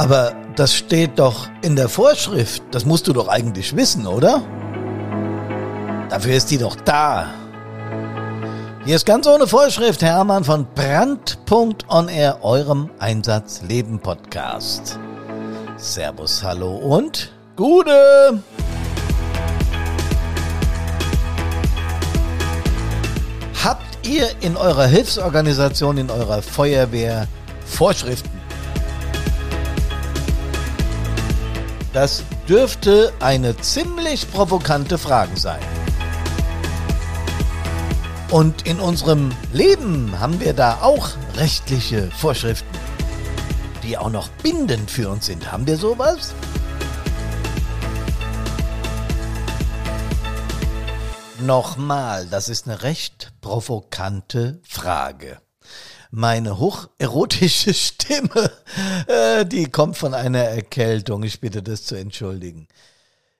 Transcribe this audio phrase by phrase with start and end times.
[0.00, 2.62] Aber das steht doch in der Vorschrift.
[2.70, 4.40] Das musst du doch eigentlich wissen, oder?
[6.08, 7.26] Dafür ist die doch da.
[8.86, 14.98] Hier ist ganz ohne Vorschrift Hermann von Brand.onair, eurem Einsatzleben Podcast.
[15.76, 18.42] Servus, hallo und Gute!
[23.62, 27.28] Habt ihr in eurer Hilfsorganisation, in eurer Feuerwehr
[27.66, 28.39] Vorschriften?
[31.92, 35.60] Das dürfte eine ziemlich provokante Frage sein.
[38.30, 42.78] Und in unserem Leben haben wir da auch rechtliche Vorschriften,
[43.82, 45.50] die auch noch bindend für uns sind.
[45.50, 46.32] Haben wir sowas?
[51.40, 55.38] Nochmal, das ist eine recht provokante Frage.
[56.10, 58.50] Meine hocherotische Stimme,
[59.06, 61.22] äh, die kommt von einer Erkältung.
[61.22, 62.66] Ich bitte das zu entschuldigen.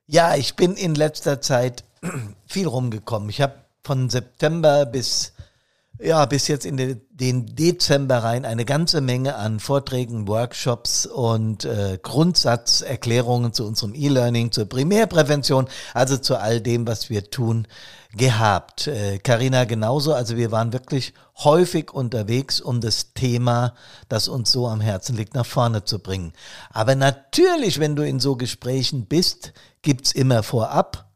[0.07, 1.85] Ja, ich bin in letzter Zeit
[2.47, 3.29] viel rumgekommen.
[3.29, 5.33] Ich habe von September bis
[6.03, 11.99] ja, bis jetzt in den Dezember rein eine ganze Menge an Vorträgen, Workshops und äh,
[12.03, 17.67] Grundsatzerklärungen zu unserem E-Learning, zur Primärprävention, also zu all dem, was wir tun,
[18.17, 18.91] gehabt.
[19.23, 23.75] Karina äh, genauso, also wir waren wirklich häufig unterwegs, um das Thema,
[24.09, 26.33] das uns so am Herzen liegt, nach vorne zu bringen.
[26.71, 31.11] Aber natürlich, wenn du in so Gesprächen bist, gibt's immer vorab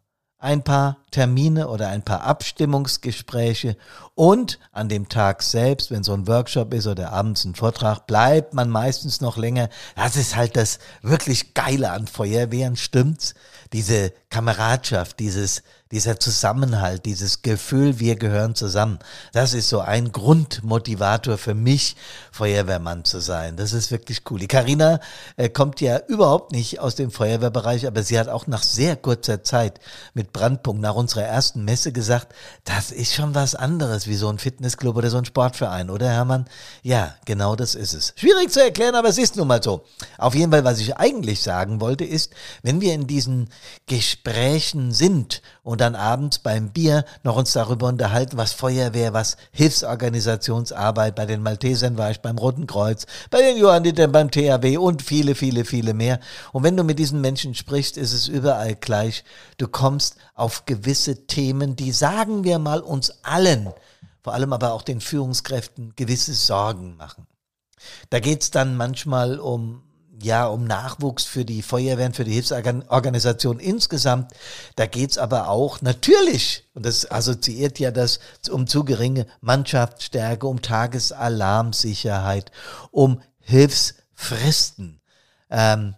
[0.45, 3.79] ein paar Termine oder ein paar Abstimmungsgespräche
[4.15, 8.55] und an dem Tag selbst, wenn so ein Workshop ist oder abends ein Vortrag, bleibt
[8.55, 9.69] man meistens noch länger.
[9.97, 13.35] Das ist halt das wirklich Geile an Feuerwehren, stimmt's?
[13.73, 15.63] Diese Kameradschaft, dieses
[15.95, 18.99] dieser Zusammenhalt, dieses Gefühl, wir gehören zusammen,
[19.33, 21.95] das ist so ein Grundmotivator für mich,
[22.33, 23.57] Feuerwehrmann zu sein.
[23.57, 24.41] Das ist wirklich cool.
[24.41, 24.99] Die Carina
[25.37, 29.45] äh, kommt ja überhaupt nicht aus dem Feuerwehrbereich, aber sie hat auch nach sehr kurzer
[29.45, 29.79] Zeit
[30.15, 34.39] mit Brandpunkt nach unserer ersten Messe gesagt, das ist schon was anderes wie so ein
[34.39, 36.47] Fitnessclub oder so ein Sportverein, oder Hermann?
[36.83, 38.13] Ja, genau das ist es.
[38.17, 39.85] Schwierig zu erklären, aber es ist nun mal so.
[40.19, 42.33] Auf jeden Fall, was ich eigentlich sagen wollte, ist,
[42.63, 43.49] wenn wir in diesen
[43.87, 51.15] Gesprächen sind und dann abends beim Bier noch uns darüber unterhalten, was Feuerwehr, was Hilfsorganisationsarbeit
[51.15, 55.35] bei den Maltesern war ich, beim Roten Kreuz, bei den Johannitern, beim THW und viele,
[55.35, 56.21] viele, viele mehr.
[56.53, 59.25] Und wenn du mit diesen Menschen sprichst, ist es überall gleich.
[59.57, 63.73] Du kommst auf gewisse Themen, die sagen wir mal uns allen,
[64.25, 67.27] vor allem aber auch den Führungskräften, gewisse Sorgen machen.
[68.09, 69.83] Da geht's dann manchmal um
[70.23, 74.33] ja, um Nachwuchs für die Feuerwehren, für die Hilfsorganisation insgesamt.
[74.77, 78.21] Da geht's aber auch natürlich, und das assoziiert ja das
[78.51, 82.53] um zu geringe Mannschaftsstärke, um Tagesalarmsicherheit,
[82.91, 85.01] um Hilfsfristen.
[85.51, 85.95] Ähm,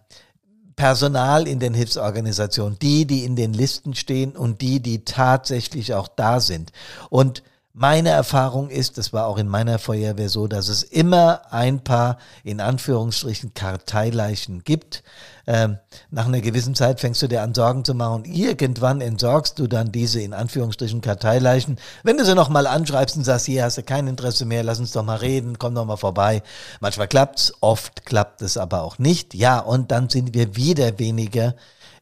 [0.75, 6.07] Personal in den Hilfsorganisationen, die, die in den Listen stehen und die, die tatsächlich auch
[6.07, 6.71] da sind.
[7.09, 7.43] Und
[7.79, 12.17] meine Erfahrung ist, das war auch in meiner Feuerwehr so, dass es immer ein paar,
[12.43, 15.03] in Anführungsstrichen, Karteileichen gibt.
[15.45, 15.77] Ähm,
[16.09, 19.67] nach einer gewissen Zeit fängst du dir an, Sorgen zu machen und irgendwann entsorgst du
[19.67, 21.77] dann diese, in Anführungsstrichen, Karteileichen.
[22.01, 24.91] Wenn du sie nochmal anschreibst und sagst, hier hast du kein Interesse mehr, lass uns
[24.91, 26.41] doch mal reden, komm doch mal vorbei.
[26.79, 29.35] Manchmal klappt's, oft klappt es aber auch nicht.
[29.35, 31.53] Ja, und dann sind wir wieder weniger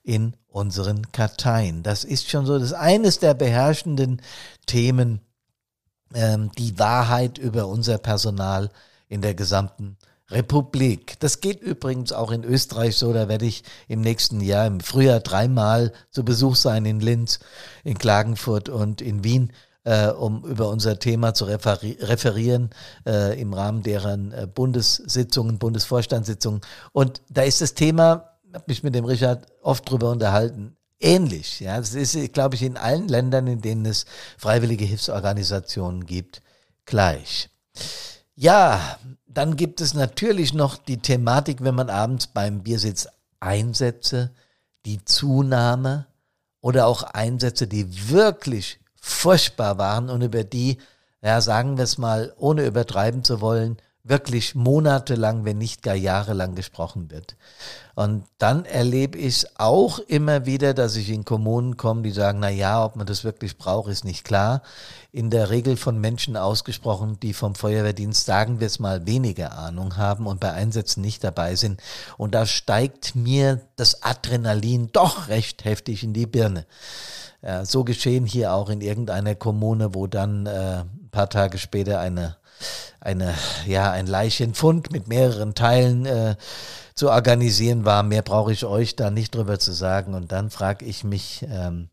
[0.04, 1.84] in unseren Karteien.
[1.84, 4.22] Das ist schon so, das eines der beherrschenden
[4.68, 5.20] Themen
[6.16, 8.70] ähm, die Wahrheit über unser Personal
[9.08, 9.98] in der gesamten
[10.32, 11.20] Republik.
[11.20, 13.14] Das geht übrigens auch in Österreich so.
[13.14, 17.40] Da werde ich im nächsten Jahr im Frühjahr dreimal zu Besuch sein in Linz,
[17.84, 19.52] in Klagenfurt und in Wien,
[19.84, 22.72] äh, um über unser Thema zu referi referieren
[23.06, 26.62] äh, im Rahmen deren äh, Bundessitzungen, Bundesvorstandssitzungen.
[26.92, 30.76] Und da ist das Thema, habe mich mit dem Richard oft drüber unterhalten,
[31.06, 31.60] ähnlich.
[31.60, 34.06] Ja, das ist, glaube ich, in allen Ländern, in denen es
[34.38, 36.42] freiwillige Hilfsorganisationen gibt,
[36.86, 37.50] gleich.
[38.36, 43.10] Ja, dann gibt es natürlich noch die Thematik, wenn man abends beim Bier sitzt,
[43.40, 44.32] Einsätze,
[44.86, 46.08] die Zunahme
[46.62, 50.80] oder auch Einsätze, die wirklich furchtbar waren und über die,
[51.22, 56.54] ja, sagen wir es mal, ohne übertreiben zu wollen, wirklich monatelang, wenn nicht gar jahrelang
[56.54, 57.36] gesprochen wird.
[57.96, 62.50] Und dann erlebe ich auch immer wieder, dass ich in Kommunen komme, die sagen, na
[62.50, 64.62] ja, ob man das wirklich braucht, ist nicht klar.
[65.12, 69.98] In der Regel von Menschen ausgesprochen, die vom Feuerwehrdienst, sagen wir es mal, weniger Ahnung
[69.98, 71.82] haben und bei Einsätzen nicht dabei sind.
[72.18, 76.68] Und da steigt mir das Adrenalin doch recht heftig in die Birne.
[77.42, 80.84] Ja, so geschehen hier auch in irgendeiner Kommune, wo dann äh,
[81.16, 82.36] paar Tage später eine,
[83.00, 83.34] eine,
[83.66, 86.36] ja, ein Leichenfund mit mehreren Teilen äh,
[86.96, 88.04] zu organisieren war.
[88.04, 90.14] Mehr brauche ich euch da nicht drüber zu sagen.
[90.14, 91.90] Und dann frage ich mich, ähm,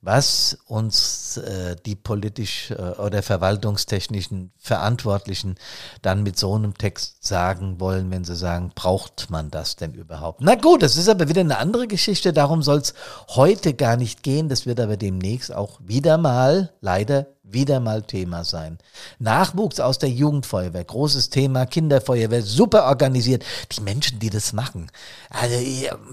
[0.00, 5.56] was uns äh, die politisch äh, oder verwaltungstechnischen Verantwortlichen
[6.02, 10.40] dann mit so einem Text sagen wollen, wenn sie sagen, braucht man das denn überhaupt?
[10.40, 12.94] Na gut, das ist aber wieder eine andere Geschichte, darum soll es
[13.28, 18.44] heute gar nicht gehen, das wird aber demnächst auch wieder mal leider wieder mal Thema
[18.44, 18.78] sein.
[19.18, 23.44] Nachwuchs aus der Jugendfeuerwehr, großes Thema, Kinderfeuerwehr, super organisiert.
[23.72, 24.90] Die Menschen, die das machen,
[25.30, 25.54] also,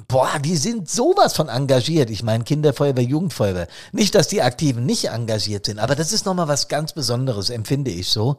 [0.08, 2.10] boah, die sind sowas von engagiert.
[2.10, 3.68] Ich meine, Kinderfeuerwehr, Jugendfeuerwehr.
[3.92, 7.92] Nicht, dass die Aktiven nicht engagiert sind, aber das ist nochmal was ganz Besonderes, empfinde
[7.92, 8.38] ich so.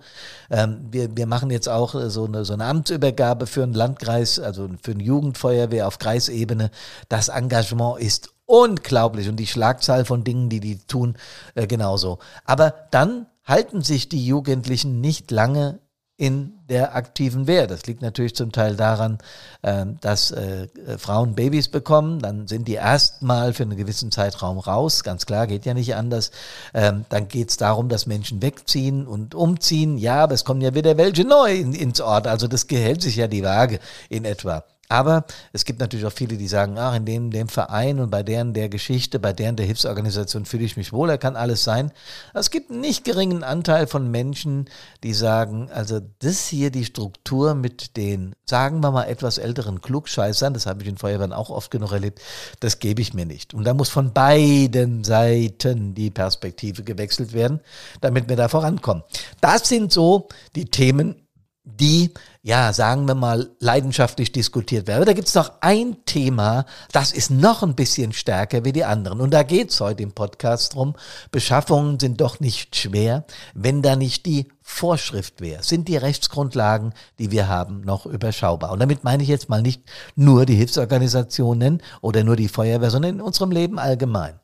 [0.51, 4.69] Ähm, wir, wir machen jetzt auch so eine, so eine Amtsübergabe für einen Landkreis, also
[4.83, 6.71] für eine Jugendfeuerwehr auf Kreisebene.
[7.09, 11.17] Das Engagement ist unglaublich und die Schlagzahl von Dingen, die die tun,
[11.55, 12.19] äh, genauso.
[12.45, 15.81] Aber dann halten sich die Jugendlichen nicht lange
[16.19, 17.67] in der aktiven Wehr.
[17.67, 19.19] Das liegt natürlich zum Teil daran,
[19.61, 20.67] äh, dass äh,
[20.97, 25.67] Frauen Babys bekommen, dann sind die erstmal für einen gewissen Zeitraum raus, ganz klar, geht
[25.67, 26.31] ja nicht anders.
[26.73, 29.99] Ähm, dann geht es darum, dass Menschen wegziehen und umziehen.
[29.99, 33.17] Ja, aber es kommen ja wieder welche neu in, ins Ort, also das gehält sich
[33.17, 33.79] ja die Waage
[34.09, 34.65] in etwa.
[34.89, 38.23] Aber es gibt natürlich auch viele, die sagen, ach, in dem, dem Verein und bei
[38.23, 41.93] deren der Geschichte, bei deren der Hilfsorganisation fühle ich mich wohl, da kann alles sein.
[42.35, 44.69] Es gibt einen nicht geringen Anteil von Menschen,
[45.03, 50.55] die sagen, also das hier, die Struktur mit den, sagen wir mal, etwas älteren Klugscheißern,
[50.55, 52.21] das habe ich in Feuerwehren auch oft genug erlebt,
[52.61, 53.55] das gebe ich mir nicht.
[53.55, 57.61] Und da muss von beiden Seiten die Perspektive gewechselt werden,
[58.01, 59.03] damit wir da vorankommen.
[59.41, 61.26] Das sind so die Themen,
[61.67, 64.99] die, ja, sagen wir mal, leidenschaftlich diskutiert werden.
[64.99, 69.21] Aber da gibt's noch ein Thema, das ist noch ein bisschen stärker wie die anderen.
[69.21, 70.95] Und da geht's heute im Podcast drum.
[71.33, 75.65] Beschaffungen sind doch nicht schwer, wenn da nicht die Vorschrift wäre.
[75.65, 78.71] Sind die Rechtsgrundlagen, die wir haben, noch überschaubar?
[78.71, 79.83] Und damit meine ich jetzt mal nicht
[80.15, 84.39] nur die Hilfsorganisationen oder nur die Feuerwehr, sondern in unserem Leben allgemein.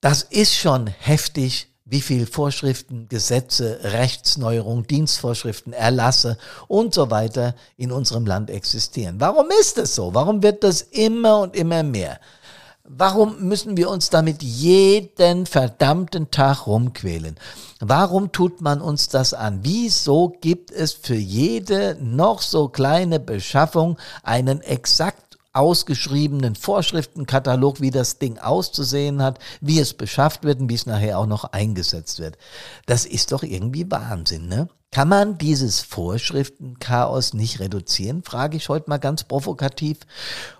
[0.00, 6.36] Das ist schon heftig, wie viel Vorschriften, Gesetze, Rechtsneuerung, Dienstvorschriften, Erlasse
[6.66, 9.20] und so weiter in unserem Land existieren.
[9.20, 10.14] Warum ist es so?
[10.14, 12.20] Warum wird das immer und immer mehr?
[12.90, 17.36] Warum müssen wir uns damit jeden verdammten Tag rumquälen?
[17.80, 19.60] Warum tut man uns das an?
[19.62, 25.27] Wieso gibt es für jede noch so kleine Beschaffung einen exakt
[25.58, 31.18] ausgeschriebenen Vorschriftenkatalog, wie das Ding auszusehen hat, wie es beschafft wird und wie es nachher
[31.18, 32.38] auch noch eingesetzt wird.
[32.86, 34.68] Das ist doch irgendwie Wahnsinn, ne?
[34.90, 38.22] Kann man dieses Vorschriftenchaos nicht reduzieren?
[38.22, 39.98] Frage ich heute mal ganz provokativ.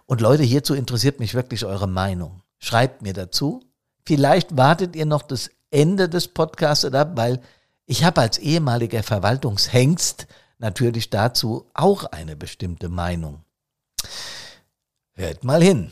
[0.04, 2.42] Und Leute, hierzu interessiert mich wirklich eure Meinung.
[2.58, 3.62] Schreibt mir dazu.
[4.04, 7.40] Vielleicht wartet ihr noch das Ende des Podcasts ab, weil
[7.86, 10.26] ich habe als ehemaliger Verwaltungshengst
[10.58, 13.44] natürlich dazu auch eine bestimmte Meinung.
[15.18, 15.90] Hört mal hin.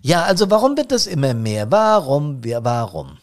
[0.00, 1.70] Ja, also warum wird das immer mehr?
[1.70, 3.18] Warum, warum?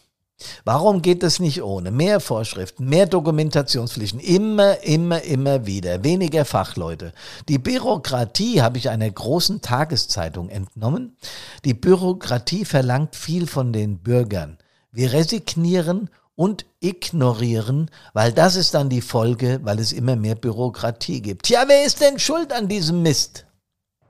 [0.64, 1.90] Warum geht es nicht ohne?
[1.90, 7.12] Mehr Vorschriften, mehr Dokumentationspflichten, immer, immer, immer wieder, weniger Fachleute.
[7.48, 11.16] Die Bürokratie habe ich einer großen Tageszeitung entnommen.
[11.64, 14.58] Die Bürokratie verlangt viel von den Bürgern.
[14.92, 21.20] Wir resignieren und ignorieren, weil das ist dann die Folge, weil es immer mehr Bürokratie
[21.20, 21.46] gibt.
[21.46, 23.46] Tja, wer ist denn schuld an diesem Mist?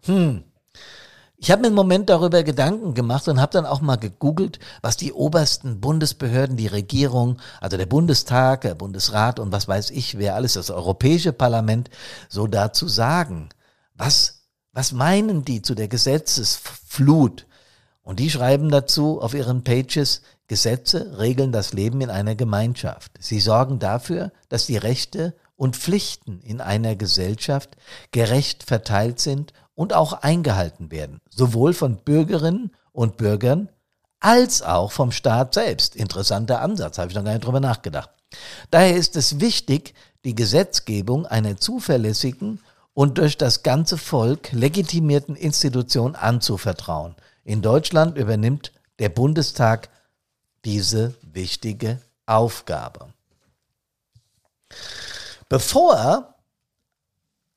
[0.02, 0.44] Hm,
[1.38, 4.96] ich habe mir einen Moment darüber Gedanken gemacht und habe dann auch mal gegoogelt, was
[4.96, 10.34] die obersten Bundesbehörden, die Regierung, also der Bundestag, der Bundesrat und was weiß ich, wer
[10.34, 11.90] alles, das Europäische Parlament,
[12.28, 13.50] so dazu sagen.
[13.94, 17.46] Was, was meinen die zu der Gesetzesflut?
[18.02, 23.12] Und die schreiben dazu auf ihren Pages, Gesetze regeln das Leben in einer Gemeinschaft.
[23.18, 27.76] Sie sorgen dafür, dass die Rechte und Pflichten in einer Gesellschaft
[28.12, 33.68] gerecht verteilt sind und auch eingehalten werden, sowohl von Bürgerinnen und Bürgern
[34.18, 35.94] als auch vom Staat selbst.
[35.94, 38.10] Interessanter Ansatz, habe ich noch gar nicht drüber nachgedacht.
[38.72, 42.60] Daher ist es wichtig, die Gesetzgebung einer zuverlässigen
[42.94, 47.14] und durch das ganze Volk legitimierten Institution anzuvertrauen.
[47.44, 49.90] In Deutschland übernimmt der Bundestag
[50.64, 53.12] diese wichtige Aufgabe.
[55.48, 56.34] Bevor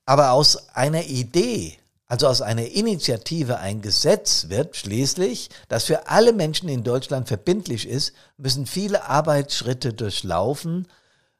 [0.05, 1.78] aber aus einer Idee
[2.09, 7.87] also aus einer Initiative ein Gesetz wird schließlich, das für alle Menschen in Deutschland verbindlich
[7.87, 10.87] ist, müssen viele Arbeitsschritte durchlaufen,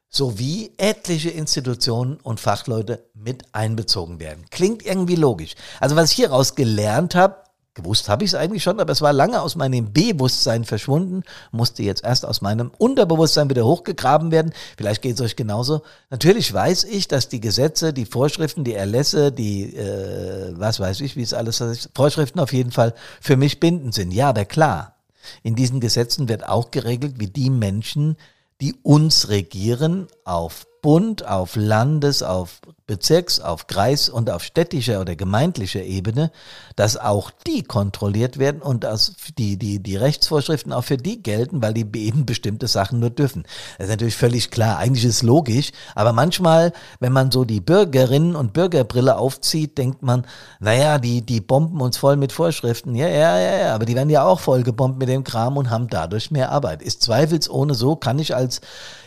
[0.09, 4.45] sowie etliche Institutionen und Fachleute mit einbezogen werden.
[4.51, 5.55] Klingt irgendwie logisch.
[5.79, 7.43] Also was ich hieraus gelernt habe,
[7.83, 11.83] Gewusst habe ich es eigentlich schon, aber es war lange aus meinem Bewusstsein verschwunden, musste
[11.83, 14.53] jetzt erst aus meinem Unterbewusstsein wieder hochgegraben werden.
[14.77, 15.81] Vielleicht geht es euch genauso.
[16.09, 21.15] Natürlich weiß ich, dass die Gesetze, die Vorschriften, die Erlässe, die, äh, was weiß ich,
[21.15, 24.11] wie es alles heißt, Vorschriften auf jeden Fall für mich bindend sind.
[24.11, 24.95] Ja, aber klar,
[25.43, 28.17] in diesen Gesetzen wird auch geregelt, wie die Menschen,
[28.61, 35.15] die uns regieren, auf Bund, auf Landes-, auf Bezirks-, auf Kreis- und auf städtischer oder
[35.15, 36.31] gemeindlicher Ebene,
[36.75, 41.61] dass auch die kontrolliert werden und dass die, die, die Rechtsvorschriften auch für die gelten,
[41.61, 43.43] weil die eben bestimmte Sachen nur dürfen.
[43.77, 44.79] Das ist natürlich völlig klar.
[44.79, 45.71] Eigentlich ist es logisch.
[45.93, 50.25] Aber manchmal, wenn man so die Bürgerinnen und Bürgerbrille aufzieht, denkt man,
[50.59, 52.95] naja, die, die bomben uns voll mit Vorschriften.
[52.95, 53.75] Ja, ja, ja, ja.
[53.75, 56.81] Aber die werden ja auch voll gebombt mit dem Kram und haben dadurch mehr Arbeit.
[56.81, 58.61] Ist zweifelsohne so, kann ich als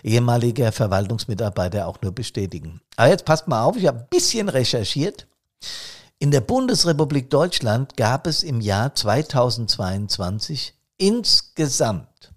[0.04, 2.80] ehemaliger Verwaltungsmitarbeiter auch nur bestätigen.
[2.96, 5.26] Aber jetzt passt mal auf, ich habe ein bisschen recherchiert.
[6.18, 12.34] In der Bundesrepublik Deutschland gab es im Jahr 2022 insgesamt,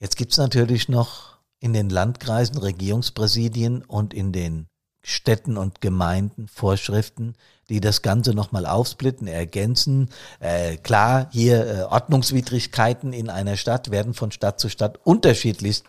[0.00, 4.66] Jetzt gibt es natürlich noch in den Landkreisen, Regierungspräsidien und in den
[5.06, 7.34] Städten und Gemeinden Vorschriften,
[7.68, 10.08] die das Ganze nochmal aufsplitten, ergänzen.
[10.40, 15.84] Äh, klar, hier äh, Ordnungswidrigkeiten in einer Stadt werden von Stadt zu Stadt unterschiedlichst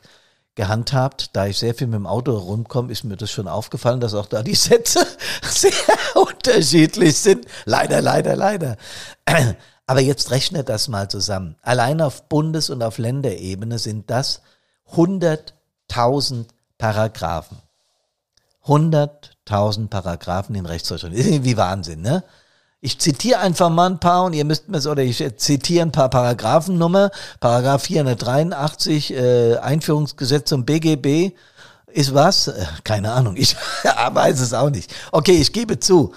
[0.56, 1.30] gehandhabt.
[1.34, 4.26] Da ich sehr viel mit dem Auto rumkomme, ist mir das schon aufgefallen, dass auch
[4.26, 5.06] da die Sätze
[5.44, 5.72] sehr
[6.16, 7.46] unterschiedlich sind.
[7.64, 8.78] Leider, leider, leider.
[9.88, 11.56] Aber jetzt rechnet das mal zusammen.
[11.62, 14.42] Allein auf Bundes- und auf Länderebene sind das
[14.94, 17.58] 100.000 Paragraphen.
[18.66, 21.18] 100.000 Paragraphen in Rechtsvorschriften.
[21.18, 22.24] Ist irgendwie Wahnsinn, ne?
[22.82, 26.10] Ich zitiere einfach mal ein paar und ihr müsst mir oder ich zitiere ein paar
[26.10, 27.10] Paragraphennummer.
[27.40, 31.32] Paragraph 483 äh, Einführungsgesetz zum BGB
[31.96, 32.50] ist was?
[32.50, 33.56] Äh, keine Ahnung, ich
[34.12, 34.94] weiß es auch nicht.
[35.12, 36.14] Okay, ich gebe zu.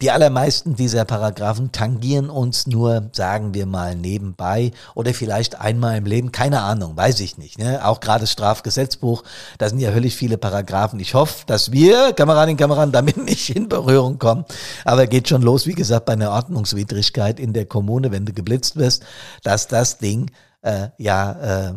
[0.00, 6.06] Die allermeisten dieser Paragraphen tangieren uns nur, sagen wir mal, nebenbei oder vielleicht einmal im
[6.06, 7.58] Leben, keine Ahnung, weiß ich nicht.
[7.58, 7.84] Ne?
[7.84, 9.22] Auch gerade das Strafgesetzbuch,
[9.58, 10.98] da sind ja höllisch viele Paragraphen.
[11.00, 14.46] Ich hoffe, dass wir, Kameradinnen und Kameraden, damit nicht in Berührung kommen.
[14.86, 18.76] Aber geht schon los, wie gesagt, bei einer Ordnungswidrigkeit in der Kommune, wenn du geblitzt
[18.76, 19.04] wirst,
[19.42, 20.30] dass das Ding
[20.62, 21.74] äh, ja äh,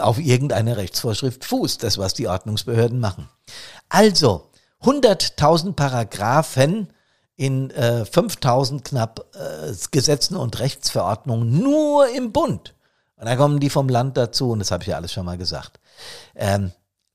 [0.00, 3.28] auf irgendeine Rechtsvorschrift fußt, das was die Ordnungsbehörden machen.
[3.90, 4.48] Also,
[4.82, 6.88] 100.000 Paragraphen
[7.36, 12.74] in äh, 5000 knapp äh, Gesetzen und Rechtsverordnungen nur im Bund.
[13.16, 15.38] Und dann kommen die vom Land dazu, und das habe ich ja alles schon mal
[15.38, 15.78] gesagt.
[16.34, 16.72] Ähm,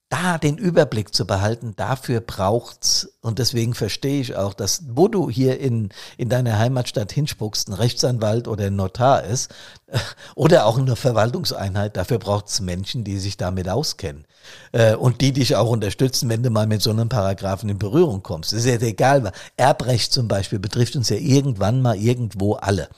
[0.09, 5.29] da den Überblick zu behalten, dafür braucht's und deswegen verstehe ich auch, dass wo du
[5.29, 9.53] hier in in deiner Heimatstadt hinspuckst, ein Rechtsanwalt oder ein Notar ist
[10.35, 14.25] oder auch eine Verwaltungseinheit, dafür braucht's Menschen, die sich damit auskennen
[14.71, 18.21] äh, und die dich auch unterstützen, wenn du mal mit so einem Paragraphen in Berührung
[18.21, 18.51] kommst.
[18.51, 19.31] Das ist ja egal.
[19.55, 22.89] Erbrecht zum Beispiel betrifft uns ja irgendwann mal irgendwo alle.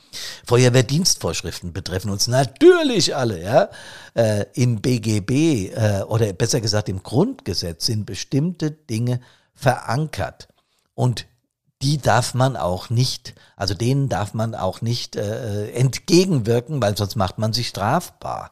[0.45, 3.69] Feuerwehrdienstvorschriften betreffen uns natürlich alle, ja.
[4.15, 9.21] Äh, Im BGB äh, oder besser gesagt im Grundgesetz sind bestimmte Dinge
[9.53, 10.47] verankert.
[10.95, 11.27] Und
[11.81, 17.15] die darf man auch nicht, also denen darf man auch nicht äh, entgegenwirken, weil sonst
[17.15, 18.51] macht man sich strafbar.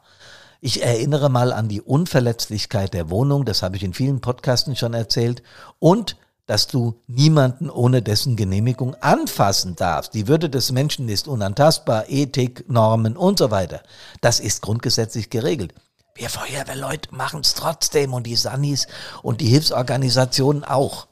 [0.60, 4.94] Ich erinnere mal an die Unverletzlichkeit der Wohnung, das habe ich in vielen Podcasten schon
[4.94, 5.42] erzählt,
[5.78, 6.16] und
[6.46, 10.14] dass du niemanden ohne dessen Genehmigung anfassen darfst.
[10.14, 13.82] Die Würde des Menschen ist unantastbar, Ethik, Normen und so weiter.
[14.22, 15.74] Das ist grundgesetzlich geregelt.
[16.14, 18.88] Wir Feuerwehrleute machen es trotzdem und die Sannis
[19.22, 21.06] und die Hilfsorganisationen auch.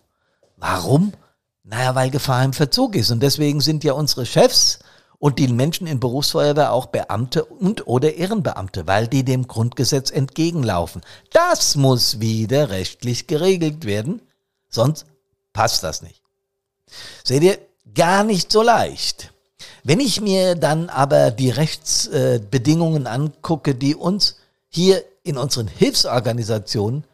[0.56, 1.12] Warum?
[1.68, 3.10] Naja, weil Gefahr im Verzug ist.
[3.10, 4.78] Und deswegen sind ja unsere Chefs
[5.18, 11.02] und die Menschen in Berufsfeuerwehr auch Beamte und oder Ehrenbeamte, weil die dem Grundgesetz entgegenlaufen.
[11.32, 14.22] Das muss wieder rechtlich geregelt werden,
[14.68, 15.06] sonst
[15.52, 16.22] passt das nicht.
[17.24, 17.58] Seht ihr,
[17.94, 19.32] gar nicht so leicht.
[19.82, 24.36] Wenn ich mir dann aber die Rechtsbedingungen angucke, die uns
[24.68, 27.04] hier in unseren Hilfsorganisationen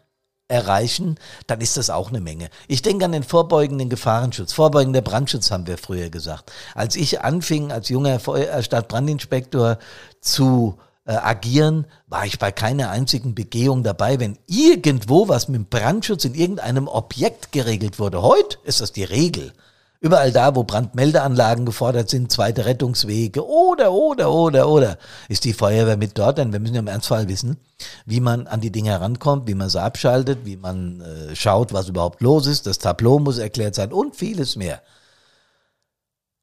[0.53, 1.17] erreichen,
[1.47, 2.51] dann ist das auch eine Menge.
[2.69, 4.53] Ich denke an den vorbeugenden Gefahrenschutz.
[4.53, 6.53] Vorbeugender Brandschutz haben wir früher gesagt.
[6.75, 9.79] Als ich anfing, als junger Stadtbrandinspektor
[10.21, 15.67] zu äh, agieren, war ich bei keiner einzigen Begehung dabei, wenn irgendwo was mit dem
[15.67, 18.23] Brandschutz in irgendeinem Objekt geregelt wurde.
[18.23, 19.53] Heute ist das die Regel.
[20.03, 25.97] Überall da, wo Brandmeldeanlagen gefordert sind, zweite Rettungswege oder, oder, oder, oder, ist die Feuerwehr
[25.97, 27.57] mit dort, denn wir müssen ja im Ernstfall wissen,
[28.05, 31.89] wie man an die Dinge herankommt, wie man sie abschaltet, wie man äh, schaut, was
[31.89, 32.67] überhaupt los ist.
[32.67, 34.83] Das Tableau muss erklärt sein und vieles mehr.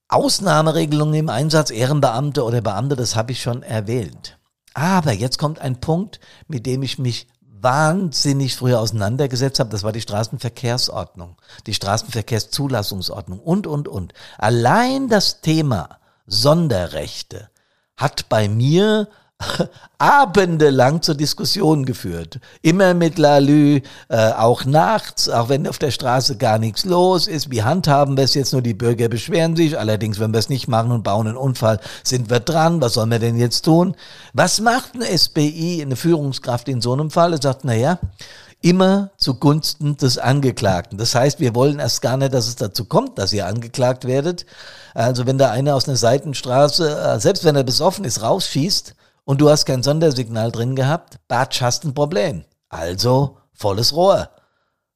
[0.07, 4.37] Ausnahmeregelungen im Einsatz, Ehrenbeamte oder Beamte, das habe ich schon erwähnt.
[4.73, 7.27] Aber jetzt kommt ein Punkt, mit dem ich mich
[7.61, 11.35] wahnsinnig früher auseinandergesetzt habe, das war die Straßenverkehrsordnung,
[11.65, 14.13] die Straßenverkehrszulassungsordnung und, und, und.
[14.37, 17.49] Allein das Thema Sonderrechte
[17.97, 19.09] hat bei mir
[19.97, 22.39] abendelang zur Diskussion geführt.
[22.61, 27.49] Immer mit Lalü, äh, auch nachts, auch wenn auf der Straße gar nichts los ist.
[27.49, 28.53] Wie handhaben wir es jetzt?
[28.53, 29.77] Nur die Bürger beschweren sich.
[29.77, 32.81] Allerdings, wenn wir es nicht machen und bauen einen Unfall, sind wir dran.
[32.81, 33.95] Was sollen wir denn jetzt tun?
[34.33, 37.33] Was macht eine SBI, eine Führungskraft in so einem Fall?
[37.33, 37.99] Er sagt, na ja,
[38.61, 40.97] immer zugunsten des Angeklagten.
[40.97, 44.45] Das heißt, wir wollen erst gar nicht, dass es dazu kommt, dass ihr angeklagt werdet.
[44.93, 48.95] Also wenn da einer aus einer Seitenstraße, äh, selbst wenn er besoffen ist, rausschießt,
[49.29, 52.45] und du hast kein Sondersignal drin gehabt, Batsch, hast ein Problem.
[52.67, 54.31] Also volles Rohr.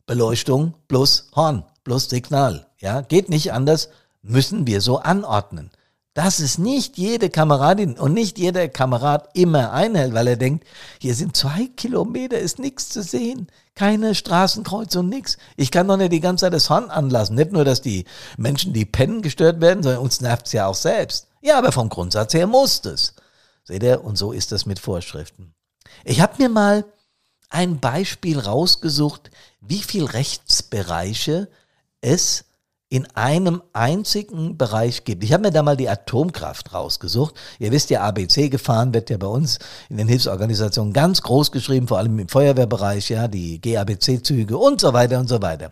[0.07, 2.65] Beleuchtung plus Horn plus Signal.
[2.79, 3.89] Ja, geht nicht anders,
[4.23, 5.69] müssen wir so anordnen.
[6.15, 10.65] Dass es nicht jede Kameradin und nicht jeder Kamerad immer einhält, weil er denkt,
[10.99, 13.45] hier sind zwei Kilometer, ist nichts zu sehen.
[13.75, 15.37] Keine Straßenkreuzung, nix.
[15.57, 17.35] Ich kann doch nicht die ganze Zeit das Horn anlassen.
[17.35, 18.05] Nicht nur, dass die
[18.37, 21.27] Menschen, die pennen, gestört werden, sondern uns nervt es ja auch selbst.
[21.41, 23.13] Ja, aber vom Grundsatz her muss es.
[23.63, 24.03] Seht ihr?
[24.03, 25.53] Und so ist das mit Vorschriften.
[26.03, 26.85] Ich habe mir mal
[27.49, 31.49] ein Beispiel rausgesucht, wie viel Rechtsbereiche
[32.01, 32.45] es
[32.89, 35.23] in einem einzigen Bereich gibt.
[35.23, 37.33] Ich habe mir da mal die Atomkraft rausgesucht.
[37.57, 39.57] Ihr wisst ja, ABC gefahren wird ja bei uns
[39.89, 44.93] in den Hilfsorganisationen ganz groß geschrieben, vor allem im Feuerwehrbereich, ja, die GABC-Züge und so
[44.93, 45.71] weiter und so weiter.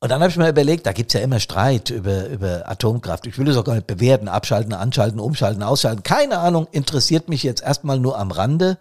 [0.00, 3.26] Und dann habe ich mir überlegt, da gibt's ja immer Streit über, über Atomkraft.
[3.26, 6.04] Ich will es auch gar nicht bewerten, abschalten, anschalten, umschalten, ausschalten.
[6.04, 8.78] Keine Ahnung, interessiert mich jetzt erstmal nur am Rande.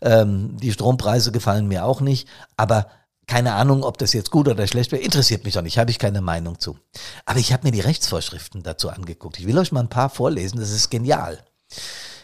[0.00, 2.28] Ähm, die Strompreise gefallen mir auch nicht.
[2.56, 2.86] Aber
[3.26, 5.98] keine Ahnung, ob das jetzt gut oder schlecht wäre, interessiert mich auch nicht, habe ich
[5.98, 6.78] keine Meinung zu.
[7.26, 9.38] Aber ich habe mir die Rechtsvorschriften dazu angeguckt.
[9.38, 11.38] Ich will euch mal ein paar vorlesen, das ist genial.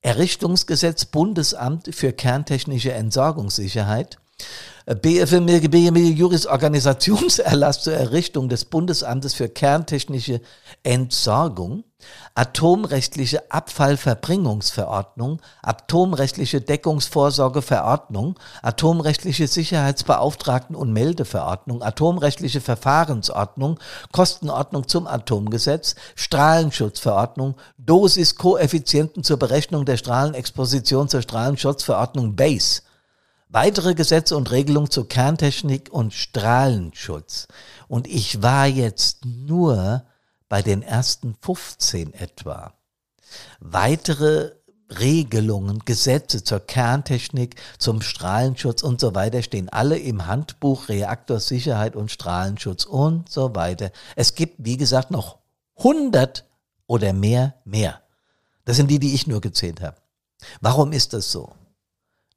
[0.00, 4.18] Errichtungsgesetz Bundesamt für kerntechnische Entsorgungssicherheit,
[4.86, 5.48] BFM
[6.14, 10.40] Juris Organisationserlass zur Errichtung des Bundesamtes für kerntechnische
[10.84, 11.82] Entsorgung,
[12.36, 23.80] atomrechtliche Abfallverbringungsverordnung, atomrechtliche Deckungsvorsorgeverordnung, atomrechtliche Sicherheitsbeauftragten- und Meldeverordnung, atomrechtliche Verfahrensordnung,
[24.12, 32.82] Kostenordnung zum Atomgesetz, Strahlenschutzverordnung, Dosiskoeffizienten zur Berechnung der Strahlenexposition zur Strahlenschutzverordnung BASE,
[33.48, 37.48] weitere Gesetze und Regelungen zur Kerntechnik und Strahlenschutz.
[37.88, 40.04] Und ich war jetzt nur
[40.48, 42.74] bei den ersten 15 etwa.
[43.60, 44.52] Weitere
[44.88, 52.12] Regelungen, Gesetze zur Kerntechnik, zum Strahlenschutz und so weiter stehen alle im Handbuch Reaktorsicherheit und
[52.12, 53.90] Strahlenschutz und so weiter.
[54.14, 55.38] Es gibt, wie gesagt, noch
[55.78, 56.44] 100
[56.86, 58.00] oder mehr mehr.
[58.64, 59.96] Das sind die, die ich nur gezählt habe.
[60.60, 61.52] Warum ist das so?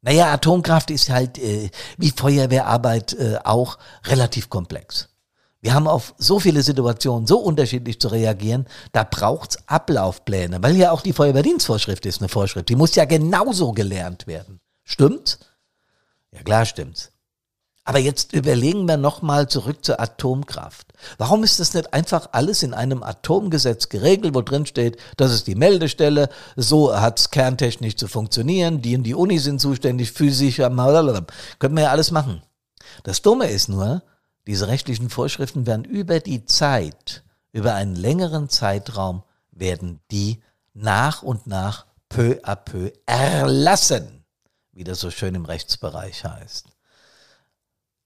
[0.02, 5.10] Naja, Atomkraft ist halt äh, wie Feuerwehrarbeit äh, auch relativ komplex.
[5.62, 10.92] Wir haben auf so viele Situationen so unterschiedlich zu reagieren, da braucht's Ablaufpläne, weil ja
[10.92, 14.62] auch die Feuerwehrdienstvorschrift ist eine Vorschrift, die muss ja genauso gelernt werden.
[14.86, 15.40] Stimmt's?
[16.32, 17.12] Ja klar stimmt's.
[17.84, 20.94] Aber jetzt überlegen wir nochmal zurück zur Atomkraft.
[21.18, 25.48] Warum ist das nicht einfach alles in einem Atomgesetz geregelt, wo drin steht, das ist
[25.48, 31.76] die Meldestelle, so hat's kerntechnisch zu funktionieren, die und die Uni sind zuständig, physisch, können
[31.76, 32.44] wir ja alles machen.
[33.04, 34.04] Das Dumme ist nur,
[34.46, 40.42] diese rechtlichen Vorschriften werden über die Zeit, über einen längeren Zeitraum, werden die
[40.74, 44.24] nach und nach peu à peu erlassen,
[44.74, 46.69] wie das so schön im Rechtsbereich heißt.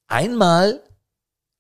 [0.08, 0.82] Einmal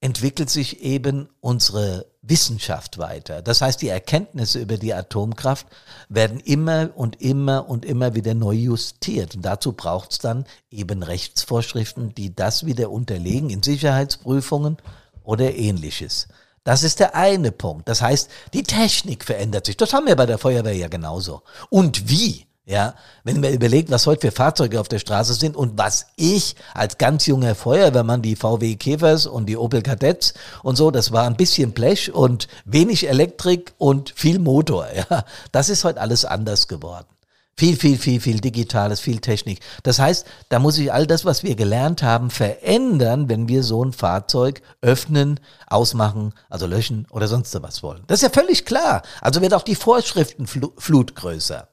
[0.02, 3.42] entwickelt sich eben unsere Wissenschaft weiter.
[3.42, 5.68] Das heißt, die Erkenntnisse über die Atomkraft
[6.10, 9.36] werden immer und immer und immer wieder neu justiert.
[9.36, 14.78] Und dazu braucht es dann eben Rechtsvorschriften, die das wieder unterlegen in Sicherheitsprüfungen
[15.24, 16.28] oder ähnliches.
[16.64, 17.90] Das ist der eine Punkt.
[17.90, 19.76] Das heißt, die Technik verändert sich.
[19.76, 21.44] Das haben wir bei der Feuerwehr ja genauso.
[21.70, 22.46] Und wie?
[22.66, 22.96] Ja,
[23.26, 26.98] wenn man überlegt, was heute für Fahrzeuge auf der Straße sind und was ich als
[26.98, 31.36] ganz junger Feuerwehrmann, die VW Käfers und die Opel Kadetts und so, das war ein
[31.36, 34.88] bisschen Blech und wenig Elektrik und viel Motor.
[35.10, 37.08] Ja, das ist heute alles anders geworden.
[37.58, 39.60] Viel, viel, viel, viel Digitales, viel Technik.
[39.84, 43.84] Das heißt, da muss sich all das, was wir gelernt haben, verändern, wenn wir so
[43.84, 48.04] ein Fahrzeug öffnen, ausmachen, also löschen oder sonst was wollen.
[48.08, 49.04] Das ist ja völlig klar.
[49.20, 51.68] Also wird auch die Vorschriftenflut größer.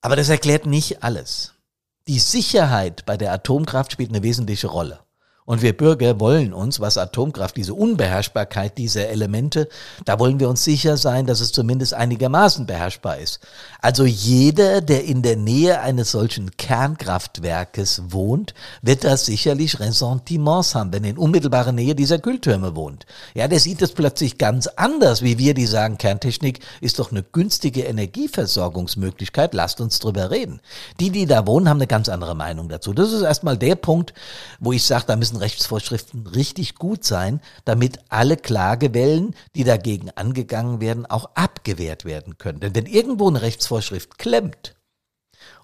[0.00, 1.54] Aber das erklärt nicht alles.
[2.06, 5.00] Die Sicherheit bei der Atomkraft spielt eine wesentliche Rolle.
[5.46, 9.68] Und wir Bürger wollen uns, was Atomkraft, diese Unbeherrschbarkeit dieser Elemente,
[10.04, 13.40] da wollen wir uns sicher sein, dass es zumindest einigermaßen beherrschbar ist.
[13.80, 20.92] Also jeder, der in der Nähe eines solchen Kernkraftwerkes wohnt, wird da sicherlich Ressentiments haben,
[20.92, 23.06] wenn er in unmittelbarer Nähe dieser Kühltürme wohnt.
[23.34, 27.22] Ja, der sieht es plötzlich ganz anders, wie wir, die sagen, Kerntechnik ist doch eine
[27.22, 30.60] günstige Energieversorgungsmöglichkeit, lasst uns drüber reden.
[31.00, 32.92] Die, die da wohnen, haben eine ganz andere Meinung dazu.
[32.92, 34.14] Das ist erstmal der Punkt,
[34.60, 40.80] wo ich sage, da müssen Rechtsvorschriften richtig gut sein, damit alle Klagewellen, die dagegen angegangen
[40.80, 42.60] werden, auch abgewehrt werden können.
[42.60, 44.74] Denn wenn irgendwo eine Rechtsvorschrift klemmt,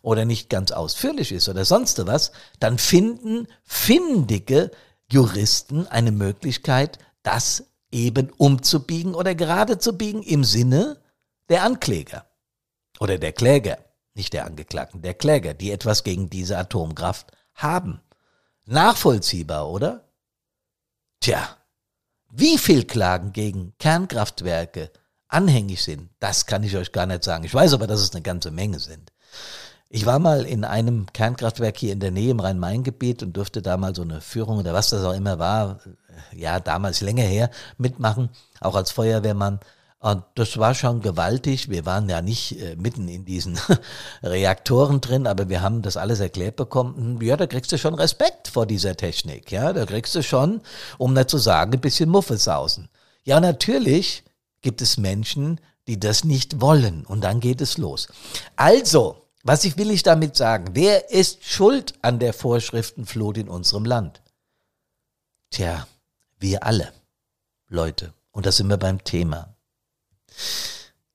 [0.03, 4.71] oder nicht ganz ausführlich ist oder sonst was, dann finden findige
[5.11, 11.01] Juristen eine Möglichkeit, das eben umzubiegen oder gerade zu biegen im Sinne
[11.49, 12.27] der Ankläger
[13.01, 13.79] oder der Kläger,
[14.15, 18.01] nicht der Angeklagten, der Kläger, die etwas gegen diese Atomkraft haben.
[18.67, 20.05] Nachvollziehbar, oder?
[21.21, 21.57] Tja,
[22.31, 24.91] wie viel Klagen gegen Kernkraftwerke
[25.29, 27.45] anhängig sind, das kann ich euch gar nicht sagen.
[27.45, 29.13] Ich weiß aber, dass es eine ganze Menge sind.
[29.89, 33.77] Ich war mal in einem Kernkraftwerk hier in der Nähe im Rhein-Main-Gebiet und durfte da
[33.77, 35.79] mal so eine Führung oder was das auch immer war,
[36.33, 39.61] ja, damals länger her, mitmachen, auch als Feuerwehrmann.
[39.99, 41.71] Und das war schon gewaltig.
[41.71, 43.59] Wir waren ja nicht äh, mitten in diesen
[44.23, 47.19] Reaktoren drin, aber wir haben das alles erklärt bekommen.
[47.23, 49.51] Ja, da kriegst du schon Respekt vor dieser Technik.
[49.51, 50.61] Ja, da kriegst du schon,
[50.99, 52.89] um nicht zu sagen, ein bisschen Muffesausen.
[53.25, 54.23] Ja, natürlich
[54.61, 57.07] gibt es Menschen, die das nicht wollen.
[57.07, 58.09] Und dann geht es los.
[58.55, 60.71] Also, was ich will ich damit sagen?
[60.75, 64.21] Wer ist schuld an der Vorschriftenflut in unserem Land?
[65.51, 65.87] Tja,
[66.39, 66.93] wir alle,
[67.69, 68.13] Leute.
[68.31, 69.56] Und da sind wir beim Thema.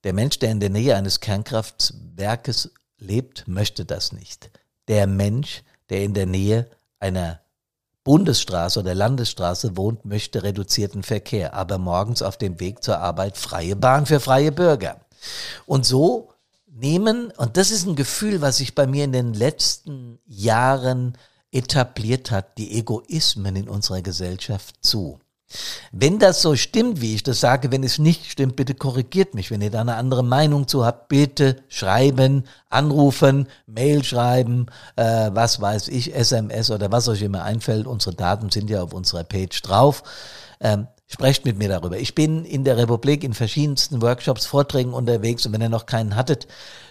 [0.04, 4.50] Der Mensch, der in der Nähe eines Kernkraftwerkes lebt, möchte das nicht.
[4.88, 6.70] Der Mensch, der in der Nähe
[7.00, 7.42] einer
[8.04, 13.76] Bundesstraße oder Landesstraße wohnt, möchte reduzierten Verkehr, aber morgens auf dem Weg zur Arbeit freie
[13.76, 15.02] Bahn für freie Bürger.
[15.68, 16.30] Und so
[16.66, 21.16] nehmen, und das ist ein Gefühl, was sich bei mir in den letzten Jahren
[21.52, 25.20] etabliert hat, die Egoismen in unserer Gesellschaft zu.
[25.92, 29.52] Wenn das so stimmt, wie ich das sage, wenn es nicht stimmt, bitte korrigiert mich.
[29.52, 35.62] Wenn ihr da eine andere Meinung zu habt, bitte schreiben, anrufen, Mail schreiben, äh, was
[35.62, 37.88] weiß ich, SMS oder was euch immer einfällt.
[37.88, 40.04] Unsere Daten sind ja auf unserer Page drauf.
[40.60, 41.98] Ähm, sprecht mit mir darüber.
[41.98, 46.16] Ich bin in der Republik in verschiedensten Workshops, Vorträgen unterwegs und wenn ihr noch keinen
[46.16, 46.48] hattet,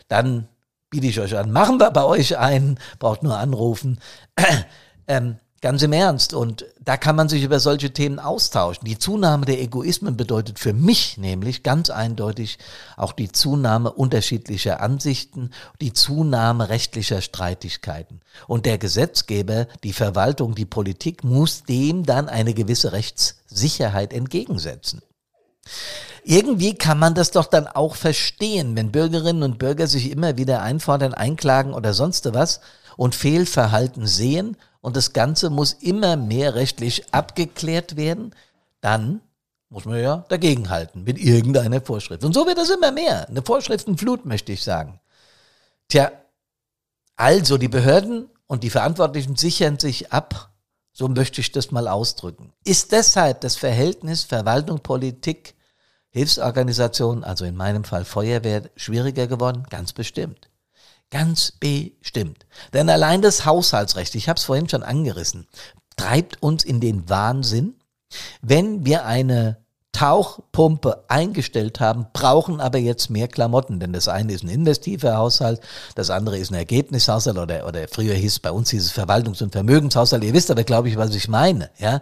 [0.09, 0.49] dann
[0.91, 1.53] biete ich euch an.
[1.53, 3.99] Machen wir bei euch einen, braucht nur anrufen.
[5.09, 6.33] ähm, Ganz im Ernst.
[6.33, 8.85] Und da kann man sich über solche Themen austauschen.
[8.85, 12.59] Die Zunahme der Egoismen bedeutet für mich nämlich ganz eindeutig
[12.97, 15.51] auch die Zunahme unterschiedlicher Ansichten,
[15.83, 18.21] die Zunahme rechtlicher Streitigkeiten.
[18.47, 25.03] Und der Gesetzgeber, die Verwaltung, die Politik muss dem dann eine gewisse Rechtssicherheit entgegensetzen.
[26.25, 30.63] Irgendwie kann man das doch dann auch verstehen, wenn Bürgerinnen und Bürger sich immer wieder
[30.63, 32.61] einfordern, einklagen oder sonst was
[32.97, 38.35] und Fehlverhalten sehen und das Ganze muss immer mehr rechtlich abgeklärt werden,
[38.81, 39.21] dann
[39.69, 42.25] muss man ja dagegenhalten mit irgendeiner Vorschrift.
[42.25, 43.29] Und so wird das immer mehr.
[43.29, 45.01] Eine Vorschriftenflut, möchte ich sagen.
[45.89, 46.11] Tja,
[47.17, 50.51] also die Behörden und die Verantwortlichen sichern sich ab,
[50.93, 52.53] so möchte ich das mal ausdrücken.
[52.65, 55.55] Ist deshalb das Verhältnis Verwaltung, Politik,
[56.09, 59.67] Hilfsorganisation, also in meinem Fall Feuerwehr, schwieriger geworden?
[59.71, 60.50] Ganz bestimmt.
[61.11, 62.47] Ganz bestimmt.
[62.73, 65.49] Denn allein das Haushaltsrecht, ich habe es vorhin schon angerissen,
[65.97, 67.75] treibt uns in den Wahnsinn,
[68.43, 69.59] wenn wir eine
[69.93, 75.61] Tauchpumpe eingestellt haben, brauchen aber jetzt mehr Klamotten, denn das eine ist ein investiver Haushalt,
[75.97, 80.23] das andere ist ein Ergebnishaushalt oder, oder früher hieß bei uns dieses Verwaltungs- und Vermögenshaushalt.
[80.23, 82.01] Ihr wisst aber, glaube ich, was ich meine, ja.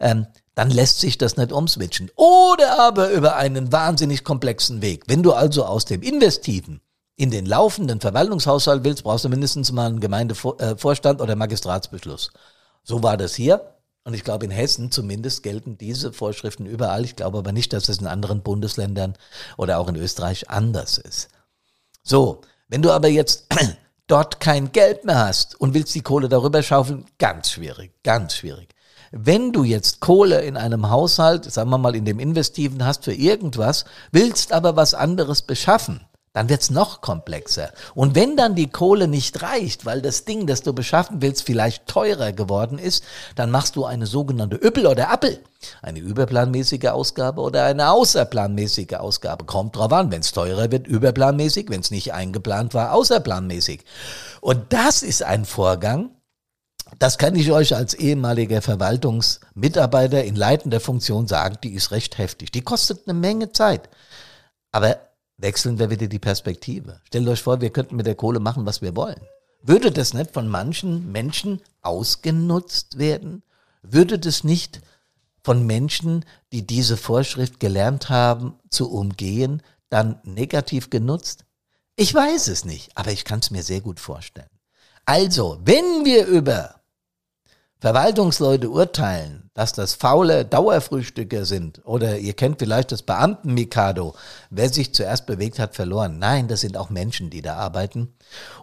[0.00, 2.10] Ähm, dann lässt sich das nicht umswitchen.
[2.16, 5.04] Oder aber über einen wahnsinnig komplexen Weg.
[5.06, 6.80] Wenn du also aus dem Investiven
[7.18, 12.30] in den laufenden Verwaltungshaushalt willst, brauchst du mindestens mal einen Gemeindevorstand oder Magistratsbeschluss.
[12.84, 13.74] So war das hier.
[14.04, 17.04] Und ich glaube, in Hessen zumindest gelten diese Vorschriften überall.
[17.04, 19.14] Ich glaube aber nicht, dass es in anderen Bundesländern
[19.56, 21.28] oder auch in Österreich anders ist.
[22.04, 23.48] So, Wenn du aber jetzt
[24.06, 28.68] dort kein Geld mehr hast und willst die Kohle darüber schaufeln, ganz schwierig, ganz schwierig.
[29.10, 33.14] Wenn du jetzt Kohle in einem Haushalt, sagen wir mal in dem Investiven hast für
[33.14, 36.07] irgendwas, willst aber was anderes beschaffen,
[36.38, 37.72] dann wird's noch komplexer.
[37.96, 41.88] Und wenn dann die Kohle nicht reicht, weil das Ding, das du beschaffen willst, vielleicht
[41.88, 43.02] teurer geworden ist,
[43.34, 45.40] dann machst du eine sogenannte Üppel oder Appel.
[45.82, 49.46] Eine überplanmäßige Ausgabe oder eine außerplanmäßige Ausgabe.
[49.46, 50.12] Kommt drauf an.
[50.12, 51.70] Wenn's teurer wird, überplanmäßig.
[51.70, 53.80] Wenn's nicht eingeplant war, außerplanmäßig.
[54.40, 56.10] Und das ist ein Vorgang,
[57.00, 62.52] das kann ich euch als ehemaliger Verwaltungsmitarbeiter in leitender Funktion sagen, die ist recht heftig.
[62.52, 63.90] Die kostet eine Menge Zeit.
[64.70, 65.07] Aber
[65.38, 67.00] wechseln wir wieder die Perspektive.
[67.04, 69.20] Stellt euch vor, wir könnten mit der Kohle machen, was wir wollen.
[69.62, 73.42] Würde das nicht von manchen Menschen ausgenutzt werden?
[73.82, 74.80] Würde das nicht
[75.42, 81.44] von Menschen, die diese Vorschrift gelernt haben zu umgehen, dann negativ genutzt?
[81.96, 84.50] Ich weiß es nicht, aber ich kann es mir sehr gut vorstellen.
[85.04, 86.77] Also, wenn wir über
[87.80, 94.16] Verwaltungsleute urteilen, dass das faule Dauerfrühstücker sind, oder ihr kennt vielleicht das Beamten-Mikado,
[94.50, 96.18] wer sich zuerst bewegt hat, verloren.
[96.18, 98.14] Nein, das sind auch Menschen, die da arbeiten.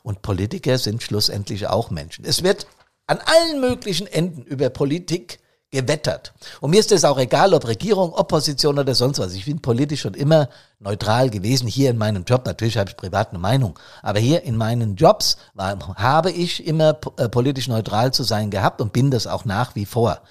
[0.04, 2.26] Und Politiker sind schlussendlich auch Menschen.
[2.26, 2.68] Es wird
[3.08, 5.40] an allen möglichen Enden über Politik
[5.76, 6.34] gewettert.
[6.62, 9.34] Und mir ist es auch egal, ob Regierung, Opposition oder sonst was.
[9.34, 11.68] Ich bin politisch schon immer neutral gewesen.
[11.68, 15.38] Hier in meinem Job, natürlich habe ich privat eine Meinung, aber hier in meinen Jobs
[15.54, 19.76] war, habe ich immer äh, politisch neutral zu sein gehabt und bin das auch nach
[19.76, 20.22] wie vor.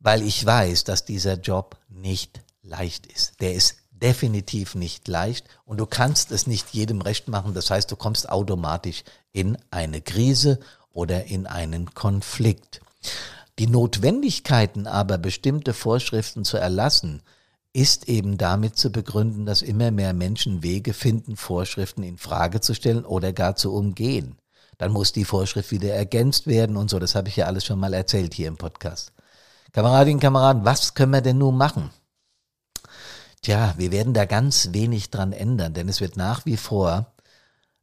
[0.00, 3.40] Weil ich weiß, dass dieser Job nicht leicht ist.
[3.40, 7.54] Der ist definitiv nicht leicht und du kannst es nicht jedem recht machen.
[7.54, 10.58] Das heißt, du kommst automatisch in eine Krise
[10.92, 12.80] oder in einen Konflikt.
[13.58, 17.22] Die Notwendigkeiten aber, bestimmte Vorschriften zu erlassen,
[17.72, 22.74] ist eben damit zu begründen, dass immer mehr Menschen Wege finden, Vorschriften in Frage zu
[22.74, 24.36] stellen oder gar zu umgehen.
[24.78, 26.98] Dann muss die Vorschrift wieder ergänzt werden und so.
[26.98, 29.12] Das habe ich ja alles schon mal erzählt hier im Podcast.
[29.72, 31.90] Kameradinnen Kameraden, was können wir denn nun machen?
[33.42, 37.12] Tja, wir werden da ganz wenig dran ändern, denn es wird nach wie vor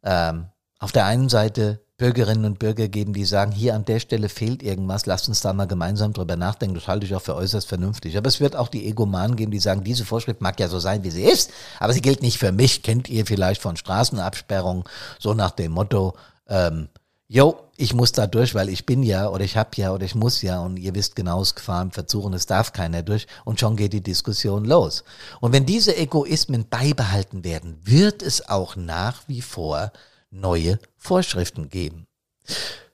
[0.03, 0.47] ähm,
[0.84, 4.62] auf der einen Seite Bürgerinnen und Bürger geben, die sagen, hier an der Stelle fehlt
[4.62, 6.76] irgendwas, lasst uns da mal gemeinsam drüber nachdenken.
[6.76, 8.17] Das halte ich auch für äußerst vernünftig.
[8.17, 11.06] Aber es wird auch die Egomanen geben, die sagen, diese Vorschrift mag ja so sein,
[11.06, 12.84] wie sie ist, aber sie gilt nicht für mich.
[12.84, 14.84] Kennt ihr vielleicht von Straßenabsperrungen,
[15.19, 16.15] so nach dem Motto,
[16.50, 16.89] ähm,
[17.30, 20.15] yo, ich muss da durch, weil ich bin ja oder ich hab ja oder ich
[20.15, 23.78] muss ja und ihr wisst genau, es Gefahren versuchen, es darf keiner durch und schon
[23.78, 25.06] geht die Diskussion los.
[25.39, 29.93] Und wenn diese Egoismen beibehalten werden, wird es auch nach wie vor
[30.34, 32.08] neue Vorschriften geben.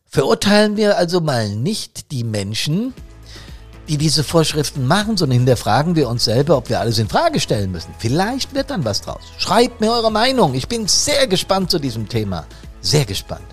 [0.06, 2.94] Verurteilen wir also mal nicht die Menschen,
[3.88, 7.72] die diese Vorschriften machen, sondern hinterfragen wir uns selber, ob wir alles in Frage stellen
[7.72, 7.94] müssen.
[7.98, 9.22] Vielleicht wird dann was draus.
[9.38, 10.54] Schreibt mir eure Meinung.
[10.54, 12.46] Ich bin sehr gespannt zu diesem Thema.
[12.82, 13.46] Sehr gespannt.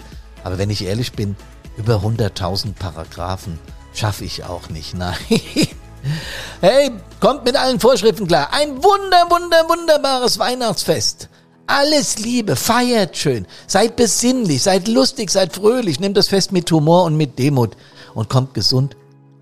[0.45, 1.37] Aber wenn ich ehrlich bin,
[1.79, 3.59] über 100.000 Paragraphen
[3.95, 4.95] schaffe ich auch nicht.
[4.99, 5.17] Nein.
[6.61, 8.53] Hey, kommt mit allen Vorschriften klar.
[8.53, 11.29] Ein wunder, wunder, wunderbares Weihnachtsfest.
[11.67, 17.05] Alles Liebe, feiert schön, seid besinnlich, seid lustig, seid fröhlich, nehmt das Fest mit Humor
[17.05, 17.77] und mit Demut
[18.15, 18.97] und kommt gesund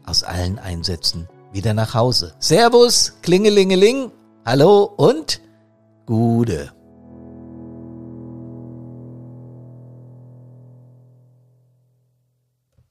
[0.07, 2.35] aus allen Einsätzen wieder nach Hause.
[2.39, 4.11] Servus, Klingelingeling,
[4.45, 5.41] hallo und
[6.07, 6.74] Gude.